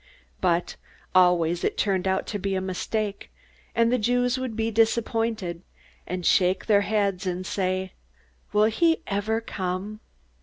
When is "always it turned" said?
1.13-2.07